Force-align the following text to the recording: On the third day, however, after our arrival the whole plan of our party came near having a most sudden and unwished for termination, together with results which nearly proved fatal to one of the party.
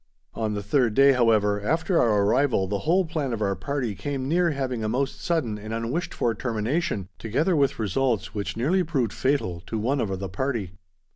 On 0.33 0.55
the 0.55 0.63
third 0.63 0.95
day, 0.95 1.11
however, 1.11 1.61
after 1.61 2.01
our 2.01 2.23
arrival 2.23 2.65
the 2.67 2.79
whole 2.89 3.05
plan 3.05 3.33
of 3.33 3.41
our 3.43 3.55
party 3.55 3.93
came 3.93 4.27
near 4.27 4.49
having 4.49 4.83
a 4.83 4.89
most 4.89 5.21
sudden 5.21 5.59
and 5.59 5.71
unwished 5.75 6.11
for 6.11 6.33
termination, 6.33 7.07
together 7.19 7.55
with 7.55 7.77
results 7.77 8.33
which 8.33 8.57
nearly 8.57 8.81
proved 8.83 9.13
fatal 9.13 9.61
to 9.67 9.77
one 9.77 10.01
of 10.01 10.17
the 10.17 10.27
party. 10.27 10.71